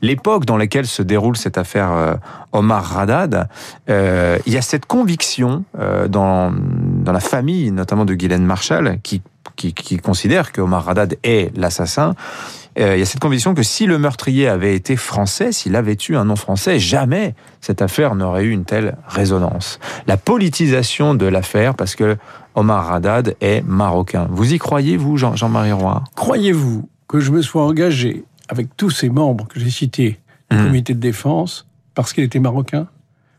l'époque 0.00 0.46
dans 0.46 0.56
laquelle 0.56 0.86
se 0.86 1.02
déroule 1.02 1.36
cette 1.36 1.58
affaire 1.58 1.92
euh, 1.92 2.14
Omar 2.52 2.82
Radad. 2.82 3.46
Euh, 3.90 4.38
il 4.46 4.54
y 4.54 4.56
a 4.56 4.62
cette 4.62 4.86
conviction 4.86 5.64
euh, 5.78 6.08
dans 6.08 6.50
dans 6.50 7.12
la 7.12 7.20
famille, 7.20 7.70
notamment 7.72 8.06
de 8.06 8.14
Guylaine 8.14 8.46
Marshall, 8.46 9.00
qui 9.02 9.20
qui, 9.54 9.74
qui 9.74 9.98
considère 9.98 10.50
que 10.50 10.62
Omar 10.62 10.86
Radad 10.86 11.18
est 11.22 11.54
l'assassin. 11.58 12.14
Il 12.76 12.98
y 12.98 13.02
a 13.02 13.06
cette 13.06 13.20
conviction 13.20 13.54
que 13.54 13.64
si 13.64 13.86
le 13.86 13.98
meurtrier 13.98 14.46
avait 14.46 14.76
été 14.76 14.94
français, 14.94 15.50
s'il 15.50 15.74
avait 15.74 15.96
eu 16.08 16.14
un 16.14 16.24
nom 16.24 16.36
français, 16.36 16.78
jamais 16.78 17.34
cette 17.60 17.82
affaire 17.82 18.14
n'aurait 18.14 18.44
eu 18.44 18.50
une 18.50 18.64
telle 18.64 18.96
résonance. 19.08 19.80
La 20.06 20.16
politisation 20.16 21.14
de 21.14 21.26
l'affaire, 21.26 21.74
parce 21.74 21.96
que 21.96 22.16
Omar 22.58 22.92
Haddad 22.92 23.36
est 23.40 23.62
marocain. 23.64 24.26
Vous 24.30 24.52
y 24.52 24.58
croyez, 24.58 24.96
vous, 24.96 25.16
Jean-Marie 25.16 25.70
Roy? 25.70 26.02
Croyez-vous 26.16 26.88
que 27.06 27.20
je 27.20 27.30
me 27.30 27.40
sois 27.40 27.62
engagé 27.62 28.24
avec 28.48 28.76
tous 28.76 28.90
ces 28.90 29.10
membres 29.10 29.46
que 29.46 29.60
j'ai 29.60 29.70
cités 29.70 30.18
du 30.50 30.56
hmm. 30.56 30.64
comité 30.64 30.94
de 30.94 30.98
défense 30.98 31.68
parce 31.94 32.12
qu'il 32.12 32.24
était 32.24 32.40
marocain? 32.40 32.88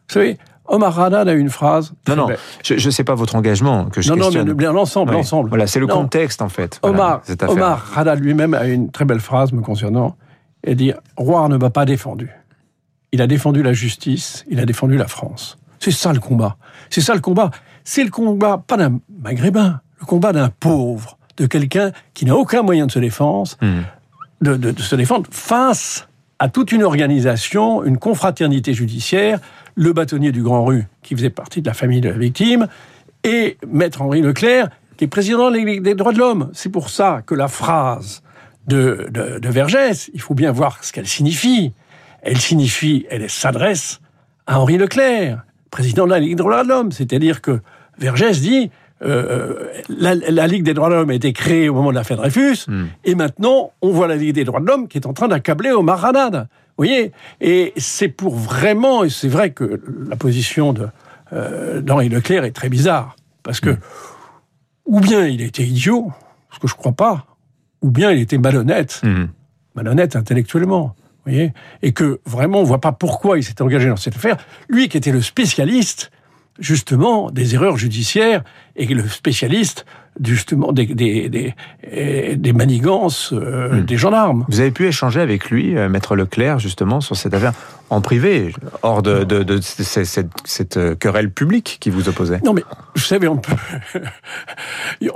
Vous 0.07 0.13
savez, 0.13 0.37
Omar 0.67 0.97
Haddad 0.97 1.27
a 1.27 1.33
une 1.33 1.49
phrase. 1.49 1.91
Non, 2.07 2.15
non, 2.15 2.27
je 2.63 2.73
ne 2.75 2.91
sais 2.91 3.03
pas 3.03 3.13
votre 3.13 3.35
engagement 3.35 3.85
que 3.89 4.01
je 4.01 4.09
non, 4.09 4.15
questionne. 4.15 4.47
Non, 4.47 4.55
mais 4.57 4.63
l'ensemble, 4.63 5.11
l'ensemble. 5.11 5.49
Voilà, 5.49 5.67
c'est 5.67 5.81
le 5.81 5.87
contexte 5.87 6.41
en 6.41 6.49
fait. 6.49 6.79
Omar, 6.81 7.21
Omar 7.49 7.91
Haddad 7.97 8.21
lui-même 8.21 8.53
a 8.53 8.67
une 8.67 8.89
très 8.89 9.03
belle 9.03 9.19
phrase 9.19 9.51
me 9.51 9.61
concernant. 9.61 10.15
Il 10.65 10.77
dit 10.77 10.93
Roi 11.17 11.49
ne 11.49 11.57
m'a 11.57 11.69
pas 11.69 11.83
défendu. 11.83 12.29
Il 13.11 13.21
a 13.21 13.27
défendu 13.27 13.63
la 13.63 13.73
justice, 13.73 14.45
il 14.49 14.61
a 14.61 14.65
défendu 14.65 14.95
la 14.95 15.07
France. 15.07 15.57
C'est 15.79 15.91
ça 15.91 16.13
le 16.13 16.19
combat. 16.21 16.55
C'est 16.89 17.01
ça 17.01 17.13
le 17.15 17.21
combat. 17.21 17.51
C'est 17.91 18.03
le 18.03 18.11
combat, 18.11 18.63
pas 18.67 18.77
d'un 18.77 18.99
maghrébin, 19.23 19.81
le 19.99 20.05
combat 20.05 20.31
d'un 20.31 20.49
pauvre, 20.49 21.17
de 21.37 21.47
quelqu'un 21.47 21.91
qui 22.13 22.23
n'a 22.23 22.35
aucun 22.35 22.61
moyen 22.61 22.85
de 22.85 22.91
se 22.91 22.99
défendre, 22.99 23.49
hmm. 23.63 23.81
de, 24.41 24.79
se 24.79 24.95
défendre 24.95 25.25
face 25.31 26.07
à 26.37 26.49
toute 26.49 26.71
une 26.71 26.83
organisation, 26.83 27.83
une 27.83 27.97
confraternité 27.97 28.75
judiciaire, 28.75 29.39
le 29.73 29.91
bâtonnier 29.91 30.31
du 30.31 30.43
Grand 30.43 30.65
Rue, 30.65 30.85
qui 31.01 31.15
faisait 31.15 31.31
partie 31.31 31.63
de 31.63 31.67
la 31.67 31.73
famille 31.73 31.99
de 31.99 32.09
la 32.09 32.17
victime, 32.19 32.67
et 33.23 33.57
Maître 33.67 34.03
Henri 34.03 34.21
Leclerc, 34.21 34.69
qui 34.95 35.05
est 35.05 35.07
président 35.07 35.49
de 35.49 35.57
la 35.57 35.63
Ligue 35.63 35.81
des 35.81 35.95
droits 35.95 36.13
de 36.13 36.19
l'homme. 36.19 36.51
C'est 36.53 36.69
pour 36.69 36.91
ça 36.91 37.23
que 37.25 37.33
la 37.33 37.47
phrase 37.47 38.21
de, 38.67 39.07
de, 39.09 39.39
de 39.39 39.49
Vergès, 39.49 40.11
il 40.13 40.21
faut 40.21 40.35
bien 40.35 40.51
voir 40.51 40.83
ce 40.83 40.93
qu'elle 40.93 41.07
signifie. 41.07 41.73
Elle 42.21 42.37
signifie, 42.37 43.07
elle 43.09 43.27
s'adresse 43.31 43.99
à 44.45 44.59
Henri 44.59 44.77
Leclerc, 44.77 45.41
président 45.71 46.05
de 46.05 46.11
la 46.11 46.19
Ligue 46.19 46.35
des 46.37 46.43
droits 46.43 46.63
de 46.63 46.69
l'homme. 46.69 46.91
C'est-à-dire 46.91 47.41
que 47.41 47.61
Vergès 47.99 48.41
dit 48.41 48.71
euh, 49.01 49.71
la, 49.87 50.47
Ligue 50.47 50.63
des 50.63 50.73
droits 50.73 50.89
de 50.89 50.95
l'homme 50.95 51.09
a 51.09 51.13
été 51.13 51.31
créée 51.31 51.69
au 51.69 51.73
moment 51.73 51.91
de 51.91 51.95
l'affaire 51.95 52.17
Dreyfus, 52.17 52.65
hmm. 52.67 52.87
et 53.05 53.15
maintenant, 53.15 53.71
on 53.81 53.91
voit 53.91 54.07
la 54.07 54.15
Ligue 54.15 54.35
des 54.35 54.43
droits 54.43 54.59
de 54.59 54.65
l'homme 54.65 54.87
qui 54.87 54.97
est 54.97 55.05
en 55.05 55.13
train 55.13 55.27
d'accabler 55.27 55.71
Omar 55.71 56.03
Haddad. 56.03 56.35
Vous 56.77 56.85
voyez 56.85 57.11
Et 57.39 57.73
c'est 57.77 58.09
pour 58.09 58.35
vraiment, 58.35 59.03
et 59.03 59.09
c'est 59.09 59.27
vrai 59.27 59.51
que 59.51 59.81
la 60.09 60.15
position 60.15 60.73
de, 60.73 60.87
euh, 61.33 61.81
d'Henri 61.81 62.09
Leclerc 62.09 62.43
est 62.43 62.51
très 62.51 62.69
bizarre, 62.69 63.15
parce 63.43 63.59
que, 63.59 63.69
hmm. 63.69 63.79
ou 64.85 64.99
bien 64.99 65.25
il 65.27 65.41
était 65.41 65.63
idiot, 65.63 66.11
ce 66.51 66.59
que 66.59 66.67
je 66.67 66.75
crois 66.75 66.93
pas, 66.93 67.25
ou 67.81 67.91
bien 67.91 68.11
il 68.11 68.19
était 68.19 68.37
malhonnête, 68.37 68.99
hmm. 69.03 69.27
malhonnête 69.75 70.15
intellectuellement. 70.15 70.95
Vous 71.25 71.33
voyez 71.33 71.53
et 71.81 71.91
que 71.91 72.21
vraiment 72.25 72.59
on 72.59 72.63
voit 72.63 72.79
pas 72.79 72.93
pourquoi 72.93 73.37
il 73.37 73.43
s'était 73.43 73.61
engagé 73.61 73.89
dans 73.89 73.97
cette 73.97 74.15
affaire. 74.15 74.37
Lui 74.69 74.87
qui 74.87 74.97
était 74.97 75.11
le 75.11 75.21
spécialiste 75.21 76.11
justement 76.59 77.31
des 77.31 77.55
erreurs 77.55 77.77
judiciaires 77.77 78.43
et 78.75 78.85
le 78.85 79.07
spécialiste 79.07 79.85
justement 80.21 80.71
des, 80.71 80.85
des, 80.85 81.29
des, 81.29 82.35
des 82.35 82.53
manigances 82.53 83.31
euh, 83.33 83.75
hmm. 83.75 83.85
des 83.85 83.97
gendarmes. 83.97 84.45
Vous 84.49 84.59
avez 84.59 84.71
pu 84.71 84.87
échanger 84.87 85.21
avec 85.21 85.49
lui, 85.49 85.77
euh, 85.77 85.89
Maître 85.89 86.15
Leclerc, 86.15 86.59
justement, 86.59 87.01
sur 87.01 87.15
cette 87.15 87.33
affaire 87.33 87.53
en 87.89 88.01
privé, 88.01 88.53
hors 88.83 89.01
de, 89.01 89.23
de, 89.23 89.43
de, 89.43 89.59
cette, 89.61 90.27
cette, 90.45 90.77
euh, 90.77 90.95
querelle 90.95 91.31
publique 91.31 91.77
qui 91.79 91.89
vous 91.89 92.09
opposait 92.09 92.39
Non 92.43 92.53
mais, 92.53 92.63
vous 92.95 93.01
savez, 93.01 93.27
on, 93.27 93.37
peut, 93.37 93.55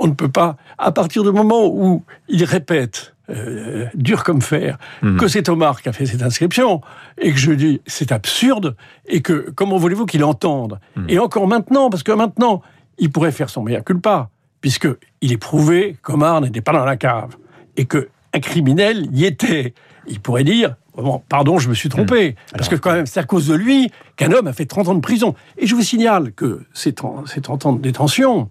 on 0.00 0.06
ne 0.06 0.14
peut 0.14 0.30
pas, 0.30 0.56
à 0.78 0.90
partir 0.90 1.22
du 1.22 1.30
moment 1.30 1.66
où 1.66 2.04
il 2.28 2.44
répète 2.44 3.13
euh, 3.30 3.86
dur 3.94 4.22
comme 4.22 4.42
fer, 4.42 4.78
mhm. 5.02 5.16
que 5.16 5.28
c'est 5.28 5.48
Omar 5.48 5.80
qui 5.80 5.88
a 5.88 5.92
fait 5.92 6.06
cette 6.06 6.22
inscription, 6.22 6.82
et 7.18 7.32
que 7.32 7.38
je 7.38 7.52
dis 7.52 7.80
c'est 7.86 8.12
absurde, 8.12 8.76
et 9.06 9.22
que 9.22 9.50
comment 9.54 9.78
voulez-vous 9.78 10.06
qu'il 10.06 10.24
entende 10.24 10.78
mhm. 10.96 11.06
Et 11.08 11.18
encore 11.18 11.46
maintenant, 11.46 11.90
parce 11.90 12.02
que 12.02 12.12
maintenant, 12.12 12.62
il 12.98 13.10
pourrait 13.10 13.32
faire 13.32 13.50
son 13.50 13.62
mea 13.62 13.80
culpa, 13.80 14.28
puisque 14.60 14.88
il 15.20 15.32
est 15.32 15.38
prouvé 15.38 15.96
qu'Omar 16.02 16.40
n'était 16.40 16.60
pas 16.60 16.72
dans 16.72 16.84
la 16.84 16.96
cave, 16.96 17.36
et 17.76 17.86
que 17.86 18.08
un 18.34 18.40
criminel 18.40 19.08
y 19.12 19.24
était. 19.24 19.74
Il 20.06 20.20
pourrait 20.20 20.44
dire 20.44 20.76
Bon, 20.96 21.22
pardon, 21.28 21.58
je 21.58 21.68
me 21.68 21.74
suis 21.74 21.88
trompé. 21.88 22.30
Mhm. 22.30 22.34
Parce 22.52 22.68
que 22.68 22.76
quand 22.76 22.92
même, 22.92 23.06
c'est 23.06 23.20
à 23.20 23.24
cause 23.24 23.48
de 23.48 23.54
lui 23.54 23.90
qu'un 24.16 24.30
homme 24.32 24.46
a 24.46 24.52
fait 24.52 24.66
30 24.66 24.88
ans 24.88 24.94
de 24.94 25.00
prison. 25.00 25.34
Et 25.58 25.66
je 25.66 25.74
vous 25.74 25.82
signale 25.82 26.32
que 26.32 26.62
ces 26.72 26.92
30, 26.92 27.26
ces 27.26 27.40
30 27.40 27.66
ans 27.66 27.72
de 27.72 27.80
détention, 27.80 28.48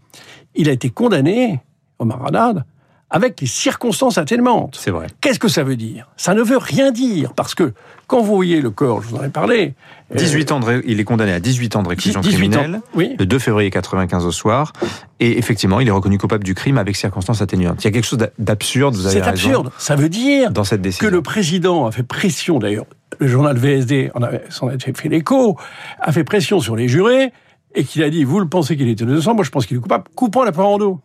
il 0.55 0.67
a 0.67 0.73
été 0.73 0.89
condamné, 0.89 1.61
Omar 1.99 2.25
Haddad, 2.25 2.65
avec 3.13 3.39
les 3.39 3.47
circonstances 3.47 4.17
atténuantes. 4.17 4.75
C'est 4.77 4.89
vrai. 4.89 5.05
Qu'est-ce 5.21 5.37
que 5.37 5.47
ça 5.47 5.63
veut 5.63 5.75
dire? 5.75 6.09
Ça 6.17 6.33
ne 6.33 6.41
veut 6.41 6.57
rien 6.57 6.91
dire, 6.91 7.33
parce 7.33 7.53
que 7.53 7.73
quand 8.07 8.21
vous 8.21 8.35
voyez 8.35 8.59
le 8.59 8.71
corps, 8.71 9.03
je 9.03 9.07
vous 9.07 9.17
en 9.17 9.23
ai 9.23 9.29
parlé... 9.29 9.75
18 10.15 10.51
euh, 10.51 10.55
ans 10.55 10.59
de, 10.59 10.81
il 10.85 10.99
est 10.99 11.03
condamné 11.03 11.31
à 11.31 11.39
18 11.39 11.75
ans 11.75 11.83
de 11.83 11.89
réclusion 11.89 12.21
criminelle, 12.21 12.81
oui. 12.95 13.15
le 13.17 13.25
2 13.27 13.39
février 13.39 13.69
95 13.69 14.25
au 14.25 14.31
soir, 14.31 14.73
et 15.19 15.37
effectivement, 15.37 15.79
il 15.79 15.87
est 15.87 15.91
reconnu 15.91 16.17
coupable 16.17 16.43
du 16.43 16.55
crime 16.55 16.79
avec 16.79 16.95
circonstances 16.95 17.41
atténuantes. 17.43 17.83
Il 17.83 17.85
y 17.85 17.87
a 17.87 17.91
quelque 17.91 18.05
chose 18.05 18.19
d'absurde, 18.39 18.95
vous 18.95 19.05
avez. 19.05 19.21
C'est 19.21 19.27
absurde. 19.27 19.71
Ça 19.77 19.95
veut 19.95 20.09
dire 20.09 20.51
dans 20.51 20.63
cette 20.63 20.81
décision. 20.81 21.07
que 21.07 21.13
le 21.13 21.21
président 21.21 21.85
a 21.85 21.91
fait 21.91 22.03
pression, 22.03 22.57
d'ailleurs, 22.57 22.85
le 23.19 23.27
journal 23.27 23.57
VSD 23.57 24.11
s'en 24.49 24.67
a 24.67 24.77
fait 24.79 25.09
l'écho, 25.09 25.57
a 25.99 26.11
fait 26.11 26.23
pression 26.23 26.59
sur 26.59 26.75
les 26.75 26.87
jurés, 26.87 27.31
et 27.75 27.83
qu'il 27.83 28.03
a 28.03 28.09
dit, 28.09 28.23
vous 28.23 28.39
le 28.39 28.47
pensez 28.47 28.75
qu'il 28.75 28.89
était 28.89 29.03
innocent, 29.03 29.35
moi 29.35 29.43
je 29.43 29.51
pense 29.51 29.67
qu'il 29.67 29.77
est 29.77 29.81
coupable, 29.81 30.05
coupons 30.15 30.43
la 30.43 30.51
poire 30.51 30.67
en 30.67 30.77
dos 30.77 30.99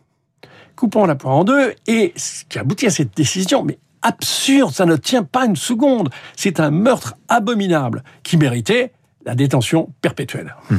coupant 0.78 1.06
la 1.06 1.16
poire 1.16 1.35
en 1.35 1.44
deux, 1.44 1.75
et 1.88 2.12
ce 2.14 2.44
qui 2.49 2.56
aboutit 2.56 2.87
à 2.87 2.90
cette 2.90 3.16
décision, 3.16 3.64
mais 3.64 3.78
absurde, 4.02 4.73
ça 4.73 4.87
ne 4.87 4.94
tient 4.94 5.25
pas 5.25 5.44
une 5.44 5.56
seconde. 5.56 6.08
C'est 6.37 6.61
un 6.61 6.70
meurtre 6.70 7.16
abominable 7.28 8.04
qui 8.23 8.37
méritait 8.37 8.92
la 9.26 9.35
détention 9.35 9.90
perpétuelle. 10.00 10.54
Mmh. 10.70 10.76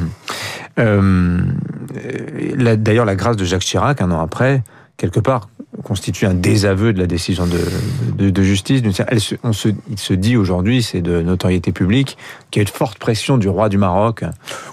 Euh, 0.78 1.42
D'ailleurs, 2.76 3.04
la 3.04 3.14
grâce 3.14 3.36
de 3.36 3.44
Jacques 3.44 3.62
Chirac, 3.62 4.00
un 4.00 4.10
an 4.10 4.20
après, 4.20 4.62
quelque 4.96 5.20
part, 5.20 5.50
constitue 5.82 6.26
un 6.26 6.34
désaveu 6.34 6.92
de 6.92 6.98
la 6.98 7.06
décision 7.06 7.46
de, 7.46 8.30
de, 8.30 8.42
justice. 8.42 8.82
Elle 9.08 9.20
se, 9.20 9.34
on 9.42 9.52
se, 9.52 9.68
il 9.90 9.98
se 9.98 10.14
dit 10.14 10.36
aujourd'hui, 10.36 10.82
c'est 10.82 11.00
de 11.00 11.20
notoriété 11.22 11.72
publique, 11.72 12.16
qu'il 12.50 12.60
y 12.60 12.64
a 12.64 12.68
une 12.68 12.74
forte 12.74 12.98
pression 12.98 13.38
du 13.38 13.48
roi 13.48 13.68
du 13.68 13.78
Maroc 13.78 14.24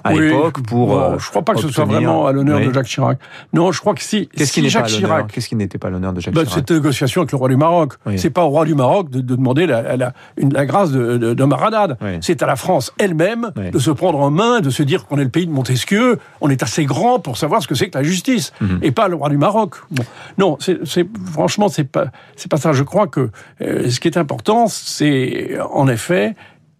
à 0.03 0.13
l'époque 0.13 0.61
pour. 0.61 0.87
Bon, 0.87 1.19
je 1.19 1.25
ne 1.25 1.29
crois 1.29 1.41
pas 1.41 1.53
que 1.53 1.61
ce 1.61 1.69
soit 1.69 1.85
vraiment 1.85 2.27
à 2.27 2.31
l'honneur 2.31 2.59
de 2.59 2.71
Jacques 2.71 2.87
Chirac. 2.87 3.19
Non, 3.53 3.71
je 3.71 3.79
crois 3.79 3.93
que 3.93 4.03
si. 4.03 4.27
Qu'est-ce 4.27 4.53
qui 4.53 4.69
Jacques 4.69 4.87
Chirac 4.87 5.31
Qu'est-ce 5.31 5.49
qui 5.49 5.55
n'était 5.55 5.77
pas 5.77 5.89
l'honneur 5.89 6.13
de 6.13 6.21
Jacques 6.21 6.33
bah, 6.33 6.43
Chirac 6.43 6.59
Cette 6.59 6.71
négociation 6.71 7.21
avec 7.21 7.31
le 7.31 7.37
roi 7.37 7.49
du 7.49 7.57
Maroc. 7.57 7.93
C'est 8.15 8.29
pas 8.29 8.43
au 8.43 8.49
roi 8.49 8.65
du 8.65 8.75
Maroc 8.75 9.09
de, 9.09 9.21
demander 9.21 9.65
la, 9.65 9.97
la, 9.97 10.13
une, 10.37 10.53
la 10.53 10.65
grâce 10.65 10.91
de, 10.91 11.17
de. 11.17 11.35
C'est 12.21 12.43
à 12.43 12.45
la 12.45 12.55
France 12.55 12.93
elle-même 12.97 13.51
de 13.71 13.79
se 13.79 13.91
prendre 13.91 14.19
en 14.19 14.31
main, 14.31 14.59
de 14.59 14.69
se 14.69 14.83
dire 14.83 15.05
qu'on 15.05 15.17
est 15.17 15.23
le 15.23 15.29
pays 15.29 15.47
de 15.47 15.51
Montesquieu. 15.51 16.19
On 16.41 16.49
est 16.49 16.63
assez 16.63 16.85
grand 16.85 17.19
pour 17.19 17.37
savoir 17.37 17.61
ce 17.61 17.67
que 17.67 17.75
c'est 17.75 17.89
que 17.89 17.97
la 17.97 18.03
justice, 18.03 18.53
mhm. 18.61 18.79
et 18.81 18.91
pas 18.91 19.07
le 19.07 19.15
roi 19.15 19.29
du 19.29 19.37
Maroc. 19.37 19.75
Bon. 19.91 20.03
Non, 20.37 20.57
c'est 20.59 20.96
franchement, 21.31 21.69
c'est 21.69 21.83
pas, 21.83 22.07
c'est 22.35 22.49
pas 22.49 22.57
ça. 22.57 22.73
Je 22.73 22.83
crois 22.83 23.07
que 23.07 23.29
euh, 23.61 23.89
ce 23.89 23.99
qui 23.99 24.07
est 24.07 24.17
important, 24.17 24.67
c'est 24.67 25.57
en 25.71 25.87
effet 25.87 26.35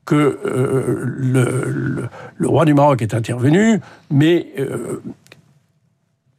que 0.06 0.16
euh, 0.16 1.04
le, 2.38 2.48
roi 2.48 2.66
du 2.66 2.74
Maroc 2.74 3.02
est 3.02 3.14
intervenu, 3.14 3.82
mais 4.10 4.48
euh, 4.58 5.02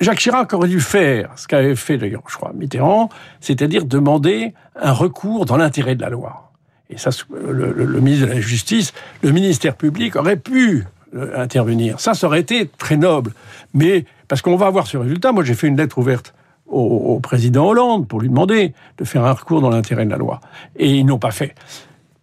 Jacques 0.01 0.19
Chirac 0.19 0.53
aurait 0.55 0.69
dû 0.69 0.81
faire 0.81 1.33
ce 1.37 1.47
qu'avait 1.47 1.77
fait 1.77 1.99
d'ailleurs, 1.99 2.23
je 2.29 2.37
crois, 2.37 2.53
Mitterrand, 2.55 3.11
c'est-à-dire 3.41 3.85
demander 3.85 4.55
un 4.81 4.93
recours 4.93 5.45
dans 5.45 5.57
l'intérêt 5.57 5.97
de 5.97 6.01
la 6.01 6.09
loi. 6.09 6.53
Et 6.89 6.97
ça, 6.97 7.11
le, 7.31 7.73
le, 7.73 8.01
ministre 8.01 8.27
de 8.27 8.33
la 8.33 8.41
Justice, 8.41 8.95
le 9.23 9.33
ministère 9.33 9.77
public 9.77 10.17
aurait 10.17 10.39
pu 10.39 10.87
intervenir. 11.35 12.01
Ça, 12.01 12.15
ça 12.15 12.27
aurait 12.27 12.41
été 12.41 12.71
très 12.79 12.97
noble. 12.97 13.33
Mais 13.75 14.07
parce 14.29 14.41
qu'on 14.41 14.57
va 14.57 14.67
avoir 14.67 14.87
ce 14.87 14.97
résultat, 14.97 15.33
moi 15.33 15.45
j'ai 15.45 15.55
fait 15.55 15.67
une 15.67 15.77
lettre 15.77 15.99
ouverte 15.99 16.35
au, 16.69 17.21
président 17.21 17.67
Hollande 17.67 18.07
pour 18.07 18.21
lui 18.21 18.29
demander 18.29 18.73
de 18.99 19.05
faire 19.05 19.25
un 19.25 19.33
recours 19.33 19.61
dans 19.61 19.71
l'intérêt 19.71 20.05
de 20.05 20.11
la 20.11 20.17
loi. 20.17 20.41
Et 20.77 20.97
ils 20.97 21.05
n'ont 21.05 21.19
pas 21.19 21.31
fait. 21.31 21.55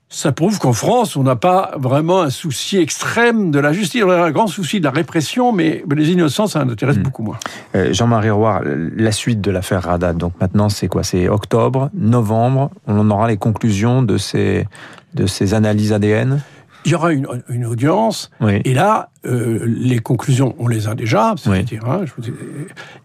Ça 0.07 0.31
prouve 0.31 0.59
qu'en 0.59 0.71
France, 0.71 1.15
on 1.15 1.23
n'a 1.23 1.35
pas 1.35 1.71
vraiment 1.77 2.21
un 2.21 2.29
souci 2.29 2.77
extrême 2.77 3.51
de 3.51 3.59
la 3.59 3.73
justice. 3.73 4.03
On 4.05 4.09
a 4.09 4.23
un 4.23 4.31
grand 4.31 4.47
souci 4.47 4.79
de 4.79 4.85
la 4.85 4.91
répression, 4.91 5.51
mais 5.51 5.83
les 5.93 6.11
innocents, 6.11 6.47
ça 6.47 6.63
nous 6.63 6.71
intéresse 6.71 6.97
hmm. 6.97 7.03
beaucoup 7.03 7.23
moins. 7.23 7.37
Euh, 7.75 7.91
Jean-Marie 7.91 8.29
Roy, 8.29 8.61
la 8.95 9.11
suite 9.11 9.41
de 9.41 9.51
l'affaire 9.51 9.83
Radat, 9.83 10.13
donc 10.13 10.33
maintenant, 10.39 10.69
c'est 10.69 10.87
quoi? 10.87 11.03
C'est 11.03 11.27
octobre, 11.27 11.89
novembre, 11.93 12.69
on 12.87 13.09
aura 13.09 13.27
les 13.27 13.37
conclusions 13.37 14.03
de 14.03 14.17
ces, 14.17 14.67
de 15.15 15.25
ces 15.25 15.53
analyses 15.53 15.91
ADN 15.91 16.39
il 16.85 16.91
y 16.91 16.95
aura 16.95 17.11
une, 17.11 17.27
une 17.49 17.65
audience, 17.65 18.29
et 18.63 18.73
là, 18.73 19.09
euh, 19.25 19.65
les 19.65 19.99
conclusions, 19.99 20.55
on 20.59 20.67
les 20.67 20.87
a 20.87 20.93
déjà, 20.93 21.33
hein, 21.47 22.05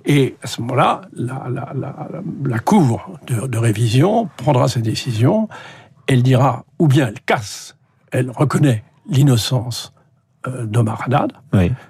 et 0.05 0.37
à 0.43 0.47
ce 0.47 0.61
moment-là, 0.61 1.01
la, 1.15 1.47
la, 1.51 1.73
la, 1.75 2.09
la, 2.45 2.59
Cour 2.59 3.19
de, 3.27 3.47
de, 3.47 3.59
révision 3.59 4.29
prendra 4.37 4.69
sa 4.69 4.81
décision, 4.81 5.49
elle 6.07 6.23
dira, 6.23 6.65
ou 6.79 6.89
bien 6.89 7.09
elle 7.09 7.21
casse, 7.21 7.77
elle 8.13 8.31
reconnaît 8.31 8.85
l'innocence 9.09 9.95
euh, 10.47 10.67
d'Omar 10.67 11.05
Haddad, 11.07 11.33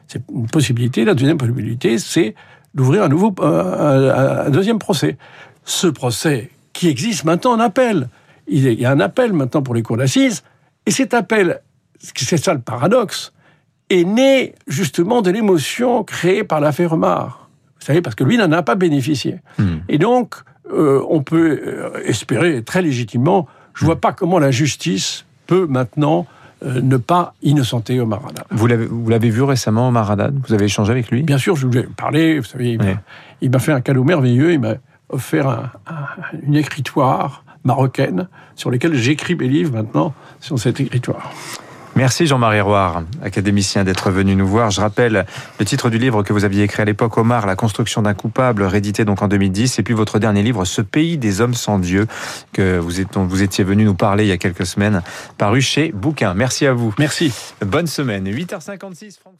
c'est 0.06 0.22
une 0.32 0.46
possibilité, 0.46 1.04
la 1.04 1.14
deuxième 1.14 1.38
possibilité, 1.38 1.98
c'est 1.98 2.36
d'ouvrir 2.72 3.02
un 3.02 3.08
nouveau, 3.08 3.34
euh, 3.40 4.46
un 4.46 4.50
deuxième 4.50 4.78
procès. 4.78 5.18
Ce 5.64 5.88
procès 5.88 6.50
qui 6.72 6.88
existe 6.88 7.24
maintenant 7.24 7.52
en 7.52 7.60
appel, 7.60 8.08
il 8.46 8.72
y 8.80 8.84
a 8.84 8.92
un 8.92 9.00
appel 9.00 9.32
maintenant 9.32 9.62
pour 9.62 9.74
les 9.74 9.82
cours 9.82 9.96
d'assises, 9.96 10.44
et 10.86 10.92
cet 10.92 11.14
appel 11.14 11.60
c'est 12.00 12.36
ça 12.36 12.54
le 12.54 12.60
paradoxe, 12.60 13.32
est 13.90 14.04
né 14.04 14.54
justement 14.66 15.22
de 15.22 15.30
l'émotion 15.30 16.04
créée 16.04 16.44
par 16.44 16.60
l'affaire 16.60 16.92
Omar. 16.92 17.48
Vous 17.78 17.86
savez, 17.86 18.02
parce 18.02 18.14
que 18.14 18.24
lui 18.24 18.36
n'en 18.36 18.52
a 18.52 18.62
pas 18.62 18.74
bénéficié. 18.74 19.38
Hmm. 19.58 19.78
Et 19.88 19.98
donc, 19.98 20.36
euh, 20.72 21.04
on 21.08 21.22
peut 21.22 21.60
euh, 21.64 22.04
espérer 22.04 22.62
très 22.62 22.82
légitimement, 22.82 23.48
je 23.74 23.84
ne 23.84 23.86
vois 23.86 24.00
pas 24.00 24.12
comment 24.12 24.38
la 24.38 24.50
justice 24.50 25.24
peut 25.46 25.66
maintenant 25.66 26.26
euh, 26.64 26.80
ne 26.80 26.96
pas 26.96 27.34
innocenter 27.42 27.98
Omar 28.00 28.20
Haddad. 28.28 28.44
Vous 28.50 28.66
l'avez 29.08 29.30
vu 29.30 29.42
récemment, 29.42 29.88
Omar 29.88 30.10
Haddad? 30.10 30.38
Vous 30.46 30.54
avez 30.54 30.66
échangé 30.66 30.92
avec 30.92 31.10
lui? 31.10 31.22
Bien 31.22 31.38
sûr, 31.38 31.56
je 31.56 31.66
lui 31.66 31.78
ai 31.78 31.82
parlé. 31.84 32.38
Vous 32.38 32.44
savez, 32.44 32.78
il 33.40 33.50
m'a 33.50 33.58
fait 33.58 33.72
un 33.72 33.80
cadeau 33.80 34.04
merveilleux. 34.04 34.52
Il 34.52 34.60
m'a 34.60 34.74
offert 35.08 35.72
une 36.42 36.56
écritoire 36.56 37.44
marocaine 37.64 38.28
sur 38.54 38.70
laquelle 38.70 38.94
j'écris 38.94 39.34
mes 39.34 39.48
livres 39.48 39.72
maintenant 39.72 40.14
sur 40.40 40.58
cette 40.58 40.80
écritoire. 40.80 41.32
Merci 41.96 42.26
Jean-Marie 42.26 42.60
Roire, 42.60 43.02
académicien, 43.22 43.84
d'être 43.84 44.10
venu 44.10 44.36
nous 44.36 44.46
voir. 44.46 44.70
Je 44.70 44.80
rappelle 44.80 45.26
le 45.58 45.64
titre 45.64 45.90
du 45.90 45.98
livre 45.98 46.22
que 46.22 46.32
vous 46.32 46.44
aviez 46.44 46.62
écrit 46.62 46.82
à 46.82 46.84
l'époque, 46.84 47.18
Omar, 47.18 47.46
La 47.46 47.56
construction 47.56 48.02
d'un 48.02 48.14
coupable, 48.14 48.62
réédité 48.62 49.04
donc 49.04 49.22
en 49.22 49.28
2010, 49.28 49.78
et 49.78 49.82
puis 49.82 49.94
votre 49.94 50.18
dernier 50.18 50.42
livre, 50.42 50.64
Ce 50.64 50.82
pays 50.82 51.18
des 51.18 51.40
hommes 51.40 51.54
sans 51.54 51.78
Dieu, 51.78 52.06
que 52.52 52.78
vous, 52.78 53.42
étiez 53.42 53.64
venu 53.64 53.84
nous 53.84 53.94
parler 53.94 54.24
il 54.24 54.28
y 54.28 54.32
a 54.32 54.38
quelques 54.38 54.66
semaines, 54.66 55.02
paru 55.36 55.60
chez 55.60 55.92
Bouquin. 55.92 56.34
Merci 56.34 56.66
à 56.66 56.72
vous. 56.72 56.94
Merci. 56.98 57.32
Bonne 57.60 57.86
semaine. 57.86 58.28
8h56, 58.28 59.18
Franck 59.18 59.34